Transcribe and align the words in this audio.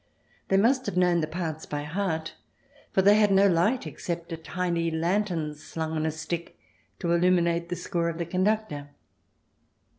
They 0.47 0.57
must 0.57 0.87
have 0.87 0.97
known 0.97 1.21
the 1.21 1.27
parts 1.27 1.67
by 1.67 1.83
heart, 1.83 2.33
for 2.91 3.03
they 3.03 3.17
had 3.17 3.29
no 3.31 3.45
light 3.47 3.85
except 3.85 4.31
a 4.31 4.35
tiny 4.37 4.89
lantern, 4.89 5.53
slung 5.53 5.91
on 5.91 6.07
a 6.07 6.11
stick, 6.11 6.57
to 6.97 7.11
illuminate 7.11 7.69
the 7.69 7.75
score 7.75 8.09
of 8.09 8.17
the 8.17 8.25
conductor. 8.25 8.89